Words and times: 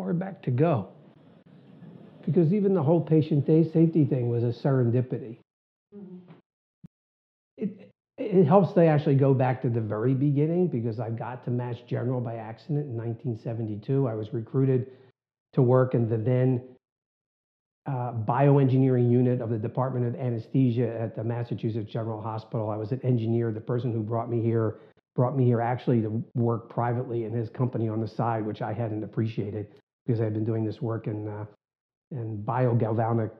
far 0.00 0.12
back 0.14 0.42
to 0.42 0.50
go? 0.50 0.88
Because 2.24 2.52
even 2.52 2.74
the 2.74 2.82
whole 2.82 3.00
patient 3.00 3.46
day 3.46 3.64
safety 3.64 4.04
thing 4.04 4.28
was 4.28 4.42
a 4.42 4.46
serendipity. 4.46 5.38
It, 7.56 7.90
it 8.16 8.44
helps 8.44 8.72
they 8.72 8.88
actually 8.88 9.16
go 9.16 9.34
back 9.34 9.60
to 9.62 9.68
the 9.68 9.80
very 9.80 10.14
beginning 10.14 10.68
because 10.68 11.00
I 11.00 11.10
got 11.10 11.44
to 11.44 11.50
Mass 11.50 11.76
General 11.86 12.20
by 12.20 12.36
accident 12.36 12.86
in 12.86 12.96
1972. 12.96 14.06
I 14.06 14.14
was 14.14 14.32
recruited 14.32 14.86
to 15.52 15.62
work 15.62 15.94
in 15.94 16.08
the 16.08 16.16
then 16.16 16.62
uh, 17.86 18.12
bioengineering 18.12 19.10
unit 19.10 19.40
of 19.40 19.50
the 19.50 19.58
Department 19.58 20.06
of 20.06 20.14
Anesthesia 20.14 20.98
at 20.98 21.16
the 21.16 21.24
Massachusetts 21.24 21.90
General 21.90 22.22
Hospital. 22.22 22.70
I 22.70 22.76
was 22.76 22.92
an 22.92 23.00
engineer. 23.02 23.52
The 23.52 23.60
person 23.60 23.92
who 23.92 24.00
brought 24.00 24.30
me 24.30 24.40
here 24.40 24.76
brought 25.16 25.36
me 25.36 25.44
here 25.44 25.60
actually 25.60 26.00
to 26.00 26.24
work 26.34 26.70
privately 26.70 27.24
in 27.24 27.32
his 27.32 27.50
company 27.50 27.88
on 27.88 28.00
the 28.00 28.06
side, 28.08 28.46
which 28.46 28.62
I 28.62 28.72
hadn't 28.72 29.02
appreciated 29.02 29.66
because 30.10 30.20
I 30.20 30.24
had 30.24 30.34
been 30.34 30.44
doing 30.44 30.64
this 30.64 30.82
work 30.82 31.06
in, 31.06 31.28
uh, 31.28 31.44
in 32.10 32.42
biogalvanic 32.44 33.30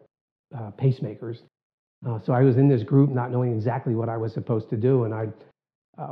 uh, 0.57 0.71
pacemakers. 0.81 1.39
Uh, 2.07 2.21
so 2.25 2.33
I 2.33 2.43
was 2.43 2.57
in 2.57 2.69
this 2.69 2.85
group 2.85 3.11
not 3.11 3.33
knowing 3.33 3.53
exactly 3.53 3.97
what 3.97 4.09
I 4.09 4.17
was 4.17 4.33
supposed 4.33 4.71
to 4.71 4.77
do, 4.77 5.05
and 5.05 5.13
I, 5.13 5.29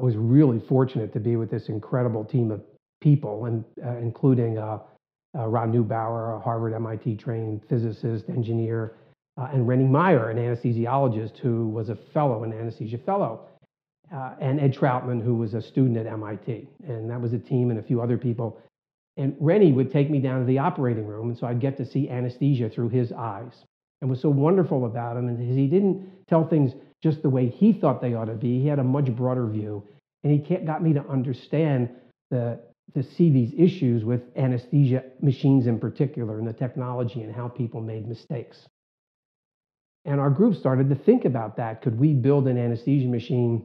was 0.03 0.17
really 0.17 0.61
fortunate 0.69 1.15
to 1.15 1.21
be 1.21 1.37
with 1.37 1.51
this 1.51 1.71
incredible 1.71 2.23
team 2.23 2.51
of 2.51 2.61
people, 3.01 3.47
and 3.47 3.65
uh, 3.83 3.97
including 3.97 4.59
uh, 4.59 4.81
uh, 5.39 5.47
Ron 5.47 5.73
Newbower, 5.73 6.37
a 6.37 6.41
Harvard 6.41 6.75
MIT 6.75 7.17
trained 7.17 7.63
physicist, 7.71 8.29
engineer, 8.29 8.97
and 9.39 9.67
Rennie 9.67 9.87
Meyer, 9.87 10.29
an 10.29 10.37
anesthesiologist 10.37 11.39
who 11.39 11.69
was 11.69 11.89
a 11.89 11.97
fellow, 12.13 12.45
an 12.45 12.53
anesthesia 12.53 12.99
fellow, 12.99 13.49
uh, 14.15 14.33
and 14.41 14.61
Ed 14.61 14.75
Trautman, 14.75 15.23
who 15.23 15.37
was 15.37 15.55
a 15.55 15.63
student 15.63 15.97
at 15.97 16.07
MIT. 16.07 16.69
And 16.87 17.09
that 17.09 17.21
was 17.21 17.33
a 17.33 17.39
team 17.39 17.71
and 17.71 17.79
a 17.79 17.83
few 17.83 18.03
other 18.03 18.19
people. 18.19 18.61
And 19.19 19.37
Rennie 19.41 19.73
would 19.73 19.93
take 19.93 20.11
me 20.11 20.21
down 20.21 20.41
to 20.41 20.47
the 20.47 20.59
operating 20.59 21.07
room, 21.07 21.29
and 21.29 21.39
so 21.39 21.47
I'd 21.47 21.61
get 21.61 21.77
to 21.79 21.85
see 21.85 22.09
anesthesia 22.09 22.71
through 22.71 22.91
his 22.91 23.13
eyes. 23.13 23.65
And 24.01 24.09
was 24.09 24.21
so 24.21 24.31
wonderful 24.31 24.87
about 24.87 25.17
him, 25.17 25.29
and 25.29 25.59
he 25.59 25.67
didn't 25.67 26.09
tell 26.29 26.47
things 26.47 26.73
just 27.03 27.23
the 27.23 27.29
way 27.29 27.49
he 27.49 27.73
thought 27.73 28.01
they 28.01 28.15
ought 28.15 28.27
to 28.27 28.35
be. 28.35 28.61
He 28.61 28.69
had 28.69 28.79
a 28.79 28.85
much 28.85 29.07
broader 29.07 29.47
view, 29.49 29.83
and 30.23 30.33
he 30.33 30.57
got 30.65 30.83
me 30.83 30.93
to 30.93 31.05
understand 31.09 31.91
the 32.31 32.61
to 32.95 33.03
see 33.03 33.31
these 33.31 33.53
issues 33.57 34.05
with 34.05 34.23
anesthesia 34.37 35.05
machines 35.21 35.67
in 35.67 35.79
particular 35.79 36.39
and 36.39 36.49
the 36.49 36.53
technology 36.53 37.23
and 37.23 37.35
how 37.35 37.47
people 37.49 37.81
made 37.81 38.09
mistakes. 38.09 38.67
And 40.05 40.21
our 40.21 40.31
group 40.31 40.57
started 40.57 40.89
to 40.89 40.95
think 40.95 41.27
about 41.27 41.57
that. 41.59 41.83
Could 41.83 41.99
we 41.99 42.15
build 42.15 42.49
an 42.49 42.57
anesthesia 42.57 43.09
machine 43.09 43.63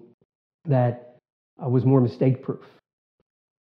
that 0.66 1.16
uh, 1.64 1.70
was 1.70 1.86
more 1.86 2.02
mistake 2.02 2.44
proof? 2.44 2.66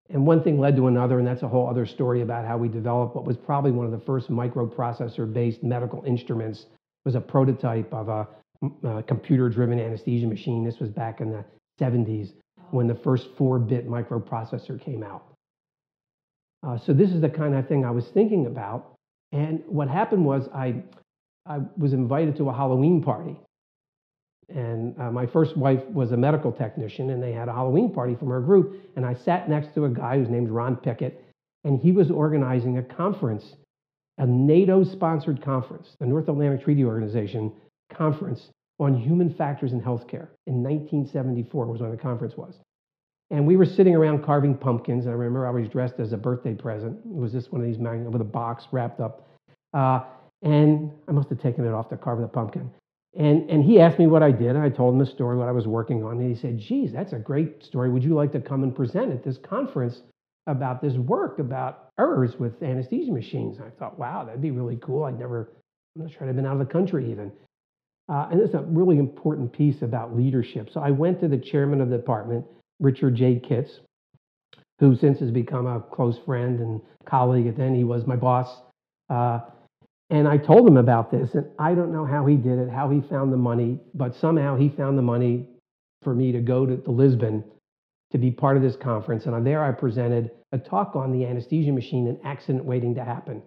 And 0.09 0.25
one 0.25 0.43
thing 0.43 0.59
led 0.59 0.75
to 0.75 0.87
another, 0.87 1.17
and 1.17 1.27
that's 1.27 1.41
a 1.41 1.47
whole 1.47 1.67
other 1.67 1.85
story 1.85 2.21
about 2.21 2.45
how 2.45 2.57
we 2.57 2.67
developed 2.67 3.15
what 3.15 3.25
was 3.25 3.37
probably 3.37 3.71
one 3.71 3.85
of 3.85 3.91
the 3.91 4.05
first 4.05 4.29
microprocessor-based 4.29 5.63
medical 5.63 6.03
instruments. 6.05 6.61
It 6.61 7.05
was 7.05 7.15
a 7.15 7.21
prototype 7.21 7.91
of 7.91 8.09
a, 8.09 8.27
a 8.87 9.03
computer-driven 9.03 9.79
anesthesia 9.79 10.27
machine. 10.27 10.63
This 10.63 10.79
was 10.79 10.89
back 10.89 11.21
in 11.21 11.31
the 11.31 11.43
70s 11.81 12.33
when 12.71 12.87
the 12.87 12.95
first 12.95 13.35
4-bit 13.35 13.89
microprocessor 13.89 14.79
came 14.79 15.03
out. 15.03 15.23
Uh, 16.65 16.77
so 16.77 16.93
this 16.93 17.11
is 17.11 17.21
the 17.21 17.29
kind 17.29 17.55
of 17.55 17.67
thing 17.67 17.83
I 17.83 17.91
was 17.91 18.07
thinking 18.07 18.45
about. 18.45 18.93
And 19.31 19.63
what 19.67 19.87
happened 19.87 20.25
was 20.25 20.47
I, 20.53 20.83
I 21.45 21.59
was 21.77 21.93
invited 21.93 22.35
to 22.37 22.49
a 22.49 22.53
Halloween 22.53 23.01
party. 23.03 23.37
And 24.49 24.99
uh, 24.99 25.11
my 25.11 25.25
first 25.25 25.57
wife 25.57 25.83
was 25.87 26.11
a 26.11 26.17
medical 26.17 26.51
technician, 26.51 27.09
and 27.09 27.21
they 27.21 27.31
had 27.31 27.47
a 27.47 27.53
Halloween 27.53 27.91
party 27.91 28.15
from 28.15 28.29
her 28.29 28.41
group. 28.41 28.81
And 28.95 29.05
I 29.05 29.13
sat 29.13 29.49
next 29.49 29.73
to 29.75 29.85
a 29.85 29.89
guy 29.89 30.17
whose 30.17 30.29
name's 30.29 30.49
Ron 30.49 30.75
Pickett, 30.75 31.23
and 31.63 31.79
he 31.79 31.91
was 31.91 32.11
organizing 32.11 32.77
a 32.77 32.83
conference, 32.83 33.55
a 34.17 34.25
NATO 34.25 34.83
sponsored 34.83 35.41
conference, 35.41 35.95
the 35.99 36.05
North 36.05 36.29
Atlantic 36.29 36.63
Treaty 36.63 36.85
Organization 36.85 37.51
conference 37.91 38.49
on 38.79 38.95
human 38.95 39.33
factors 39.33 39.71
in 39.71 39.81
healthcare 39.81 40.27
in 40.47 40.61
1974 40.61 41.65
was 41.65 41.81
when 41.81 41.91
the 41.91 41.97
conference 41.97 42.35
was. 42.35 42.59
And 43.31 43.47
we 43.47 43.57
were 43.57 43.65
sitting 43.65 43.95
around 43.95 44.23
carving 44.23 44.55
pumpkins. 44.55 45.05
And 45.05 45.13
I 45.13 45.17
remember 45.17 45.47
I 45.47 45.49
was 45.49 45.67
dressed 45.69 45.95
as 45.99 46.13
a 46.13 46.17
birthday 46.17 46.53
present. 46.53 46.99
It 46.99 47.15
was 47.15 47.31
just 47.31 47.51
one 47.51 47.61
of 47.61 47.67
these 47.67 47.79
magnets 47.79 48.11
with 48.11 48.21
a 48.21 48.25
box 48.25 48.65
wrapped 48.71 48.99
up. 48.99 49.27
Uh, 49.73 50.01
and 50.43 50.91
I 51.07 51.11
must 51.11 51.29
have 51.29 51.41
taken 51.41 51.65
it 51.65 51.71
off 51.71 51.89
to 51.89 51.97
carve 51.97 52.21
the 52.21 52.27
pumpkin. 52.27 52.69
And, 53.17 53.49
and 53.49 53.63
he 53.63 53.79
asked 53.79 53.97
me 53.97 54.07
what 54.07 54.23
I 54.23 54.31
did. 54.31 54.57
I 54.57 54.69
told 54.69 54.93
him 54.93 54.99
the 54.99 55.05
story, 55.05 55.37
what 55.37 55.47
I 55.47 55.53
was 55.53 55.67
working 55.67 56.03
on. 56.03 56.19
And 56.19 56.35
he 56.35 56.39
said, 56.39 56.59
geez, 56.59 56.91
that's 56.91 57.13
a 57.13 57.19
great 57.19 57.63
story. 57.63 57.89
Would 57.89 58.03
you 58.03 58.13
like 58.13 58.31
to 58.33 58.41
come 58.41 58.63
and 58.63 58.75
present 58.75 59.11
at 59.11 59.23
this 59.23 59.37
conference 59.37 60.01
about 60.47 60.81
this 60.81 60.95
work 60.95 61.39
about 61.39 61.89
errors 61.97 62.37
with 62.37 62.61
anesthesia 62.61 63.11
machines? 63.11 63.57
And 63.57 63.65
I 63.65 63.69
thought, 63.79 63.97
wow, 63.97 64.25
that'd 64.25 64.41
be 64.41 64.51
really 64.51 64.77
cool. 64.77 65.05
I'd 65.05 65.17
never, 65.17 65.53
I'm 65.95 66.03
not 66.03 66.11
sure 66.11 66.27
I'd 66.27 66.35
been 66.35 66.45
out 66.45 66.59
of 66.59 66.67
the 66.67 66.73
country 66.73 67.09
even. 67.09 67.31
Uh, 68.09 68.27
and 68.31 68.41
it's 68.41 68.53
a 68.53 68.61
really 68.61 68.97
important 68.97 69.51
piece 69.51 69.81
about 69.81 70.15
leadership. 70.15 70.69
So 70.71 70.81
I 70.81 70.91
went 70.91 71.21
to 71.21 71.29
the 71.29 71.37
chairman 71.37 71.79
of 71.79 71.89
the 71.89 71.97
department 71.97 72.45
Richard 72.81 73.15
J. 73.15 73.39
Kitz, 73.39 73.79
who 74.79 74.95
since 74.97 75.19
has 75.19 75.31
become 75.31 75.65
a 75.65 75.79
close 75.79 76.17
friend 76.25 76.59
and 76.59 76.81
colleague. 77.05 77.47
And 77.47 77.57
then 77.57 77.73
he 77.73 77.85
was 77.85 78.05
my 78.05 78.17
boss. 78.17 78.61
Uh, 79.09 79.39
and 80.09 80.27
I 80.27 80.37
told 80.37 80.67
him 80.67 80.77
about 80.77 81.11
this, 81.11 81.33
and 81.33 81.47
I 81.57 81.73
don't 81.73 81.91
know 81.91 82.05
how 82.05 82.25
he 82.25 82.35
did 82.35 82.59
it, 82.59 82.69
how 82.69 82.89
he 82.89 83.01
found 83.01 83.33
the 83.33 83.37
money, 83.37 83.79
but 83.93 84.15
somehow 84.15 84.55
he 84.55 84.69
found 84.69 84.97
the 84.97 85.03
money 85.03 85.47
for 86.03 86.13
me 86.13 86.31
to 86.31 86.39
go 86.39 86.65
to, 86.65 86.77
to 86.77 86.91
Lisbon 86.91 87.43
to 88.11 88.17
be 88.17 88.29
part 88.29 88.55
of 88.55 88.61
this 88.61 88.75
conference. 88.75 89.25
And 89.25 89.45
there 89.45 89.63
I 89.63 89.71
presented 89.71 90.31
a 90.51 90.59
talk 90.59 90.95
on 90.95 91.11
the 91.11 91.25
anesthesia 91.25 91.71
machine 91.71 92.07
and 92.07 92.19
accident 92.23 92.63
waiting 92.63 92.93
to 92.95 93.03
happen. 93.03 93.41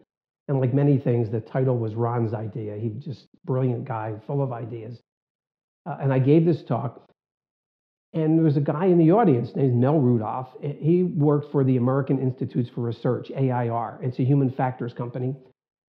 And 0.48 0.60
like 0.60 0.74
many 0.74 0.98
things, 0.98 1.30
the 1.30 1.40
title 1.40 1.78
was 1.78 1.94
Ron's 1.94 2.34
idea. 2.34 2.76
He 2.76 2.88
just 2.88 3.28
brilliant 3.44 3.84
guy, 3.84 4.14
full 4.26 4.42
of 4.42 4.52
ideas. 4.52 5.00
Uh, 5.86 5.98
and 6.00 6.12
I 6.12 6.18
gave 6.18 6.44
this 6.44 6.64
talk, 6.64 7.08
and 8.14 8.36
there 8.36 8.44
was 8.44 8.56
a 8.56 8.60
guy 8.60 8.86
in 8.86 8.98
the 8.98 9.12
audience 9.12 9.54
named 9.54 9.76
Mel 9.76 10.00
Rudolph. 10.00 10.48
He 10.60 11.02
worked 11.04 11.52
for 11.52 11.64
the 11.64 11.76
American 11.76 12.18
Institutes 12.18 12.68
for 12.74 12.80
Research, 12.80 13.30
AIR. 13.30 14.00
It's 14.02 14.18
a 14.18 14.24
human 14.24 14.50
factors 14.50 14.92
company. 14.92 15.36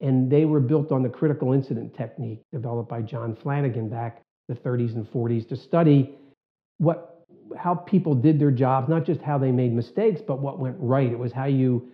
And 0.02 0.32
they 0.32 0.46
were 0.46 0.60
built 0.60 0.92
on 0.92 1.04
the 1.04 1.10
critical 1.10 1.54
incident 1.54 1.96
technique 1.96 2.42
developed 2.52 2.90
by 2.90 3.02
John 3.02 3.36
Flanagan 3.36 3.90
back 3.90 4.22
the 4.48 4.56
30s 4.56 4.96
and 4.96 5.06
40s 5.12 5.48
to 5.50 5.56
study 5.56 6.16
what, 6.78 7.24
how 7.56 7.76
people 7.76 8.16
did 8.16 8.40
their 8.40 8.52
jobs, 8.52 8.90
not 8.90 9.06
just 9.06 9.22
how 9.22 9.38
they 9.38 9.52
made 9.52 9.74
mistakes, 9.74 10.22
but 10.26 10.40
what 10.40 10.60
went 10.60 10.76
right. 10.80 11.12
It 11.12 11.20
was 11.20 11.32
how 11.32 11.46
you 11.46 11.90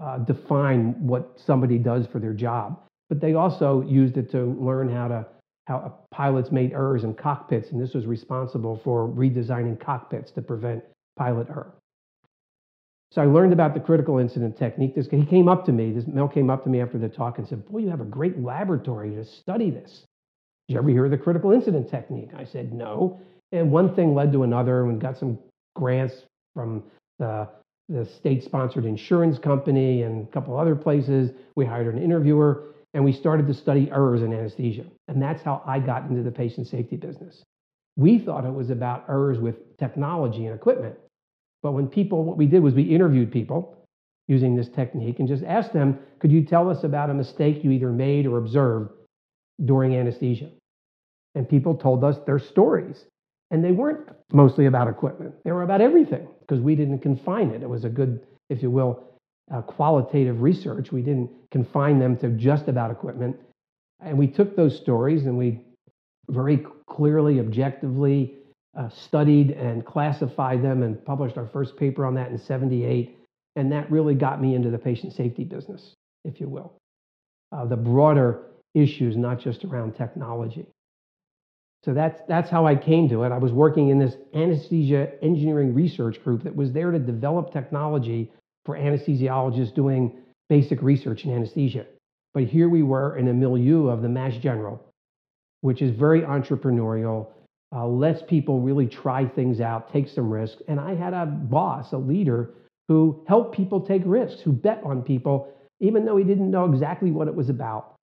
uh, 0.00 0.18
define 0.18 0.94
what 1.06 1.38
somebody 1.44 1.78
does 1.78 2.06
for 2.06 2.18
their 2.18 2.32
job. 2.32 2.80
But 3.08 3.20
they 3.20 3.34
also 3.34 3.82
used 3.82 4.16
it 4.16 4.30
to 4.32 4.56
learn 4.58 4.90
how 4.90 5.08
to 5.08 5.26
how 5.66 6.00
pilots 6.10 6.50
made 6.50 6.72
errors 6.72 7.04
in 7.04 7.14
cockpits, 7.14 7.70
and 7.70 7.80
this 7.80 7.94
was 7.94 8.04
responsible 8.04 8.80
for 8.82 9.06
redesigning 9.08 9.78
cockpits 9.78 10.32
to 10.32 10.42
prevent 10.42 10.82
pilot 11.16 11.48
error. 11.48 11.72
So 13.12 13.20
I 13.20 13.26
learned 13.26 13.52
about 13.52 13.74
the 13.74 13.80
critical 13.80 14.18
incident 14.18 14.56
technique. 14.56 14.94
This, 14.94 15.06
he 15.06 15.26
came 15.26 15.46
up 15.46 15.66
to 15.66 15.72
me, 15.72 15.92
this 15.92 16.06
Mel 16.06 16.28
came 16.28 16.48
up 16.48 16.64
to 16.64 16.70
me 16.70 16.80
after 16.80 16.96
the 16.96 17.10
talk 17.10 17.36
and 17.36 17.46
said, 17.46 17.68
boy, 17.68 17.80
you 17.80 17.90
have 17.90 18.00
a 18.00 18.06
great 18.06 18.40
laboratory 18.40 19.10
to 19.16 19.24
study 19.26 19.70
this. 19.70 20.06
Did 20.66 20.74
you 20.74 20.78
ever 20.78 20.88
hear 20.88 21.04
of 21.04 21.10
the 21.10 21.18
critical 21.18 21.52
incident 21.52 21.90
technique? 21.90 22.30
I 22.34 22.44
said, 22.44 22.72
no. 22.72 23.20
And 23.52 23.70
one 23.70 23.94
thing 23.94 24.14
led 24.14 24.32
to 24.32 24.44
another, 24.44 24.84
and 24.84 24.98
got 24.98 25.18
some 25.18 25.38
grants 25.76 26.14
from 26.54 26.84
the, 27.18 27.48
the 27.90 28.06
state-sponsored 28.06 28.86
insurance 28.86 29.38
company 29.38 30.04
and 30.04 30.26
a 30.26 30.30
couple 30.30 30.58
other 30.58 30.74
places. 30.74 31.32
We 31.54 31.66
hired 31.66 31.94
an 31.94 32.02
interviewer, 32.02 32.72
and 32.94 33.04
we 33.04 33.12
started 33.12 33.46
to 33.48 33.52
study 33.52 33.90
errors 33.90 34.22
in 34.22 34.32
anesthesia. 34.32 34.86
And 35.08 35.20
that's 35.20 35.42
how 35.42 35.62
I 35.66 35.80
got 35.80 36.08
into 36.08 36.22
the 36.22 36.30
patient 36.30 36.66
safety 36.66 36.96
business. 36.96 37.42
We 37.94 38.18
thought 38.18 38.46
it 38.46 38.54
was 38.54 38.70
about 38.70 39.04
errors 39.06 39.38
with 39.38 39.76
technology 39.76 40.46
and 40.46 40.54
equipment. 40.54 40.94
But 41.62 41.72
when 41.72 41.86
people, 41.86 42.24
what 42.24 42.36
we 42.36 42.46
did 42.46 42.62
was 42.62 42.74
we 42.74 42.82
interviewed 42.82 43.30
people 43.30 43.76
using 44.28 44.56
this 44.56 44.68
technique 44.68 45.18
and 45.18 45.28
just 45.28 45.44
asked 45.44 45.72
them, 45.72 45.98
could 46.18 46.32
you 46.32 46.44
tell 46.44 46.70
us 46.70 46.84
about 46.84 47.10
a 47.10 47.14
mistake 47.14 47.62
you 47.62 47.70
either 47.70 47.90
made 47.90 48.26
or 48.26 48.38
observed 48.38 48.90
during 49.64 49.94
anesthesia? 49.94 50.48
And 51.34 51.48
people 51.48 51.76
told 51.76 52.04
us 52.04 52.18
their 52.26 52.38
stories. 52.38 53.04
And 53.50 53.62
they 53.62 53.72
weren't 53.72 54.08
mostly 54.32 54.66
about 54.66 54.88
equipment, 54.88 55.34
they 55.44 55.52
were 55.52 55.62
about 55.62 55.82
everything 55.82 56.26
because 56.40 56.60
we 56.60 56.74
didn't 56.74 57.00
confine 57.00 57.50
it. 57.50 57.62
It 57.62 57.68
was 57.68 57.84
a 57.84 57.90
good, 57.90 58.26
if 58.48 58.62
you 58.62 58.70
will, 58.70 59.04
uh, 59.52 59.60
qualitative 59.60 60.40
research. 60.40 60.90
We 60.90 61.02
didn't 61.02 61.30
confine 61.50 61.98
them 61.98 62.16
to 62.18 62.30
just 62.30 62.68
about 62.68 62.90
equipment. 62.90 63.36
And 64.00 64.16
we 64.16 64.26
took 64.26 64.56
those 64.56 64.76
stories 64.76 65.26
and 65.26 65.36
we 65.36 65.60
very 66.30 66.64
clearly, 66.88 67.40
objectively 67.40 68.38
uh, 68.78 68.88
studied 68.88 69.50
and 69.50 69.84
classified 69.84 70.62
them 70.62 70.82
and 70.82 71.04
published 71.04 71.36
our 71.36 71.46
first 71.46 71.76
paper 71.76 72.06
on 72.06 72.14
that 72.14 72.30
in 72.30 72.38
78. 72.38 73.18
And 73.56 73.70
that 73.72 73.90
really 73.90 74.14
got 74.14 74.40
me 74.40 74.54
into 74.54 74.70
the 74.70 74.78
patient 74.78 75.12
safety 75.12 75.44
business, 75.44 75.94
if 76.24 76.40
you 76.40 76.48
will. 76.48 76.72
Uh, 77.52 77.66
the 77.66 77.76
broader 77.76 78.44
issues, 78.74 79.16
not 79.16 79.38
just 79.38 79.64
around 79.64 79.94
technology. 79.94 80.66
So 81.84 81.92
that's, 81.92 82.20
that's 82.28 82.48
how 82.48 82.66
I 82.66 82.76
came 82.76 83.08
to 83.08 83.24
it. 83.24 83.32
I 83.32 83.38
was 83.38 83.52
working 83.52 83.88
in 83.88 83.98
this 83.98 84.14
anesthesia 84.34 85.12
engineering 85.22 85.74
research 85.74 86.22
group 86.22 86.44
that 86.44 86.54
was 86.54 86.72
there 86.72 86.92
to 86.92 86.98
develop 86.98 87.52
technology 87.52 88.30
for 88.64 88.76
anesthesiologists 88.76 89.74
doing 89.74 90.16
basic 90.48 90.80
research 90.80 91.24
in 91.24 91.34
anesthesia. 91.34 91.86
But 92.34 92.44
here 92.44 92.68
we 92.68 92.82
were 92.82 93.16
in 93.16 93.28
a 93.28 93.32
milieu 93.34 93.88
of 93.88 94.00
the 94.00 94.08
Mass 94.08 94.36
General, 94.36 94.82
which 95.60 95.82
is 95.82 95.90
very 95.90 96.22
entrepreneurial, 96.22 97.28
uh, 97.74 97.86
lets 97.86 98.22
people 98.22 98.60
really 98.60 98.86
try 98.86 99.24
things 99.24 99.60
out, 99.60 99.92
take 99.92 100.08
some 100.08 100.30
risks. 100.30 100.62
And 100.68 100.78
I 100.78 100.94
had 100.94 101.14
a 101.14 101.26
boss, 101.26 101.92
a 101.92 101.98
leader, 101.98 102.54
who 102.88 103.24
helped 103.26 103.56
people 103.56 103.80
take 103.80 104.02
risks, 104.04 104.40
who 104.42 104.52
bet 104.52 104.82
on 104.84 105.02
people, 105.02 105.48
even 105.80 106.04
though 106.04 106.16
he 106.16 106.24
didn't 106.24 106.50
know 106.50 106.66
exactly 106.70 107.10
what 107.10 107.28
it 107.28 107.34
was 107.34 107.48
about. 107.48 107.94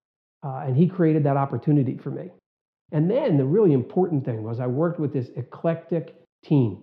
Uh, 0.44 0.63
and 0.66 0.75
he 0.75 0.88
created 0.88 1.24
that 1.25 1.38
opportunity 1.38 1.98
for 1.98 2.12
me. 2.12 2.31
And 2.92 3.10
then 3.10 3.38
the 3.38 3.45
really 3.45 3.74
important 3.74 4.25
thing 4.25 4.44
was 4.44 4.60
I 4.60 4.68
worked 4.68 5.00
with 5.00 5.13
this 5.13 5.30
eclectic 5.36 6.16
team 6.44 6.81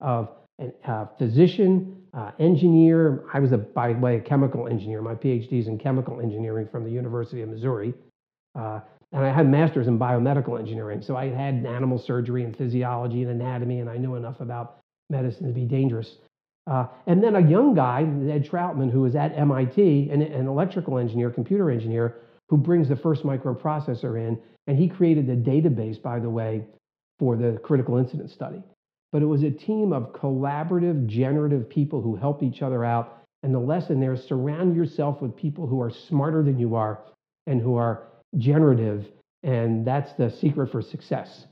of 0.00 0.30
a 0.60 0.70
uh, 0.90 1.06
physician, 1.18 1.96
uh, 2.14 2.30
engineer. 2.38 3.24
I 3.34 3.40
was, 3.40 3.52
a, 3.52 3.58
by 3.58 3.92
the 3.92 3.98
way, 3.98 4.16
a 4.16 4.20
chemical 4.20 4.68
engineer. 4.68 5.02
My 5.02 5.14
PhD 5.14 5.52
is 5.52 5.66
in 5.66 5.78
chemical 5.78 6.20
engineering 6.20 6.68
from 6.70 6.84
the 6.84 6.90
University 6.90 7.42
of 7.42 7.48
Missouri. 7.48 7.92
Uh, 8.54 8.80
and 9.14 9.24
I 9.24 9.32
had 9.32 9.48
masters 9.48 9.86
in 9.86 9.96
biomedical 9.96 10.58
engineering. 10.58 11.00
So 11.00 11.16
I 11.16 11.28
had 11.28 11.64
animal 11.64 11.98
surgery 11.98 12.42
and 12.42 12.54
physiology 12.54 13.22
and 13.22 13.30
anatomy, 13.30 13.78
and 13.78 13.88
I 13.88 13.96
knew 13.96 14.16
enough 14.16 14.40
about 14.40 14.80
medicine 15.08 15.46
to 15.46 15.52
be 15.52 15.64
dangerous. 15.64 16.16
Uh, 16.66 16.86
and 17.06 17.22
then 17.22 17.36
a 17.36 17.48
young 17.48 17.74
guy, 17.74 18.00
Ed 18.00 18.44
Trautman, 18.44 18.90
who 18.90 19.02
was 19.02 19.14
at 19.14 19.36
MIT, 19.38 20.10
an, 20.10 20.20
an 20.20 20.48
electrical 20.48 20.98
engineer, 20.98 21.30
computer 21.30 21.70
engineer, 21.70 22.16
who 22.48 22.56
brings 22.56 22.88
the 22.88 22.96
first 22.96 23.22
microprocessor 23.22 24.18
in. 24.18 24.38
And 24.66 24.76
he 24.76 24.88
created 24.88 25.28
the 25.28 25.36
database, 25.36 26.02
by 26.02 26.18
the 26.18 26.30
way, 26.30 26.64
for 27.20 27.36
the 27.36 27.60
critical 27.62 27.98
incident 27.98 28.30
study. 28.30 28.62
But 29.12 29.22
it 29.22 29.26
was 29.26 29.44
a 29.44 29.50
team 29.50 29.92
of 29.92 30.12
collaborative, 30.12 31.06
generative 31.06 31.68
people 31.68 32.02
who 32.02 32.16
help 32.16 32.42
each 32.42 32.62
other 32.62 32.84
out. 32.84 33.22
And 33.44 33.54
the 33.54 33.60
lesson 33.60 34.00
there 34.00 34.14
is 34.14 34.24
surround 34.24 34.74
yourself 34.74 35.22
with 35.22 35.36
people 35.36 35.68
who 35.68 35.80
are 35.80 35.90
smarter 35.90 36.42
than 36.42 36.58
you 36.58 36.74
are 36.74 36.98
and 37.46 37.60
who 37.60 37.76
are 37.76 38.08
generative. 38.36 39.06
And 39.42 39.86
that's 39.86 40.12
the 40.14 40.30
secret 40.30 40.70
for 40.72 40.80
success. 40.80 41.46